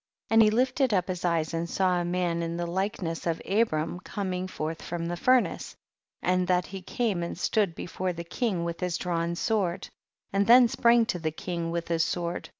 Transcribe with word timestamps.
I 0.31 0.33
46. 0.33 0.33
And 0.33 0.41
he 0.41 0.49
lifted 0.57 0.93
up 0.95 1.07
his 1.09 1.23
eyes 1.23 1.53
and 1.53 1.69
saw 1.69 2.01
a 2.01 2.03
man 2.03 2.41
in 2.41 2.57
the 2.57 2.65
likeness 2.65 3.27
of 3.27 3.39
Abram 3.47 3.91
1 3.97 3.99
coming 3.99 4.47
forth 4.47 4.81
from 4.81 5.05
the 5.05 5.13
funiace, 5.15 5.75
and 6.23 6.49
I 6.49 6.55
that 6.55 6.65
he 6.65 6.81
came 6.81 7.21
and 7.21 7.37
stood 7.37 7.75
before 7.75 8.11
the 8.11 8.21
I 8.25 8.33
king 8.33 8.63
with 8.63 8.79
his 8.79 8.97
drawn 8.97 9.35
sword, 9.35 9.89
and 10.33 10.47
then 10.47 10.63
I 10.63 10.65
sprang 10.65 11.05
to 11.05 11.19
the 11.19 11.29
king 11.29 11.69
with 11.69 11.87
his 11.89 12.03
sword 12.03 12.49